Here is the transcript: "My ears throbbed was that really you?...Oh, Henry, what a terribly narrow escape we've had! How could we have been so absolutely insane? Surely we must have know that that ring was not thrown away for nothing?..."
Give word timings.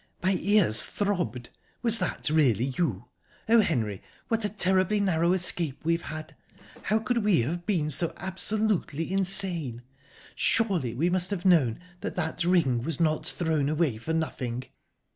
"My 0.23 0.35
ears 0.39 0.83
throbbed 0.83 1.49
was 1.83 1.99
that 1.99 2.31
really 2.31 2.73
you?...Oh, 2.75 3.59
Henry, 3.61 4.01
what 4.29 4.43
a 4.43 4.49
terribly 4.49 4.99
narrow 4.99 5.31
escape 5.33 5.85
we've 5.85 6.01
had! 6.01 6.35
How 6.81 6.97
could 6.97 7.19
we 7.19 7.41
have 7.41 7.67
been 7.67 7.91
so 7.91 8.11
absolutely 8.17 9.11
insane? 9.11 9.83
Surely 10.33 10.95
we 10.95 11.11
must 11.11 11.29
have 11.29 11.45
know 11.45 11.75
that 11.99 12.15
that 12.15 12.43
ring 12.43 12.81
was 12.83 12.99
not 12.99 13.27
thrown 13.27 13.69
away 13.69 13.97
for 13.97 14.11
nothing?..." 14.11 14.63